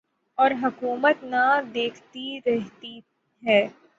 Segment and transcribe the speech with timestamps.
[0.37, 2.99] اور حکومت منہ دیکھتی رہتی
[3.43, 3.61] ہے